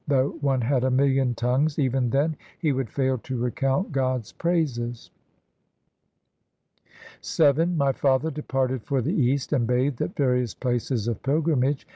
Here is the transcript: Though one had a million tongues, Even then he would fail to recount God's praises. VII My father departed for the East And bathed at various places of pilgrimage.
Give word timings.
Though 0.07 0.29
one 0.41 0.61
had 0.61 0.83
a 0.83 0.89
million 0.89 1.35
tongues, 1.35 1.77
Even 1.77 2.09
then 2.09 2.35
he 2.57 2.71
would 2.71 2.89
fail 2.89 3.19
to 3.19 3.37
recount 3.37 3.91
God's 3.91 4.31
praises. 4.31 5.11
VII 7.31 7.65
My 7.65 7.91
father 7.91 8.31
departed 8.31 8.81
for 8.81 9.03
the 9.03 9.13
East 9.13 9.53
And 9.53 9.67
bathed 9.67 10.01
at 10.01 10.15
various 10.15 10.55
places 10.55 11.07
of 11.07 11.21
pilgrimage. 11.21 11.85